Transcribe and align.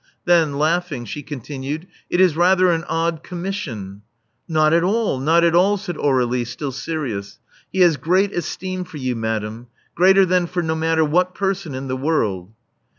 Then, 0.25 0.57
laughing, 0.57 1.05
she 1.05 1.21
con 1.21 1.41
tinued, 1.41 1.85
It 2.09 2.19
is 2.19 2.35
rather 2.35 2.71
an 2.71 2.83
odd 2.89 3.21
commission." 3.21 4.01
Not 4.47 4.73
at 4.73 4.83
all, 4.83 5.19
not 5.19 5.43
at 5.43 5.53
all," 5.53 5.77
said 5.77 5.95
Aur61ie, 5.95 6.47
still 6.47 6.71
serious. 6.71 7.37
He 7.71 7.81
has 7.81 7.97
great 7.97 8.33
esteem 8.33 8.83
for 8.83 8.97
you, 8.97 9.15
madame— 9.15 9.67
^greater 9.95 10.27
than 10.27 10.47
for 10.47 10.63
no 10.63 10.73
matter 10.73 11.05
what 11.05 11.35
person 11.35 11.75
in 11.75 11.87
the 11.87 11.95
world." 11.95 12.51